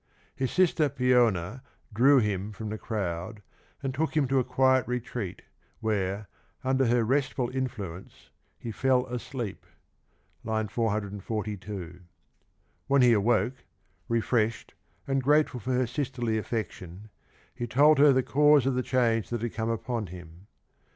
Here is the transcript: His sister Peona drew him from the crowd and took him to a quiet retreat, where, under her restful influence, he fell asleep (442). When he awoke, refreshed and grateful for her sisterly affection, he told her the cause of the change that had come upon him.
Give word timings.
His 0.35 0.49
sister 0.51 0.89
Peona 0.89 1.61
drew 1.93 2.17
him 2.17 2.53
from 2.53 2.69
the 2.69 2.79
crowd 2.79 3.43
and 3.83 3.93
took 3.93 4.17
him 4.17 4.27
to 4.29 4.39
a 4.39 4.43
quiet 4.43 4.87
retreat, 4.87 5.43
where, 5.79 6.27
under 6.63 6.87
her 6.87 7.03
restful 7.03 7.51
influence, 7.55 8.31
he 8.57 8.71
fell 8.71 9.05
asleep 9.05 9.63
(442). 10.43 11.99
When 12.87 13.03
he 13.03 13.13
awoke, 13.13 13.57
refreshed 14.09 14.73
and 15.05 15.21
grateful 15.21 15.59
for 15.59 15.73
her 15.73 15.85
sisterly 15.85 16.39
affection, 16.39 17.11
he 17.53 17.67
told 17.67 17.99
her 17.99 18.11
the 18.11 18.23
cause 18.23 18.65
of 18.65 18.73
the 18.73 18.81
change 18.81 19.29
that 19.29 19.43
had 19.43 19.53
come 19.53 19.69
upon 19.69 20.07
him. 20.07 20.47